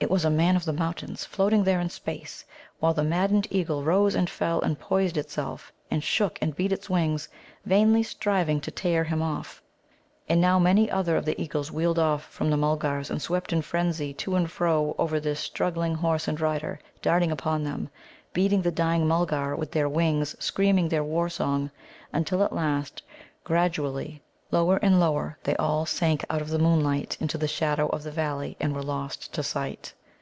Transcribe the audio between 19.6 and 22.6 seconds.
their wings, screaming their war song, until at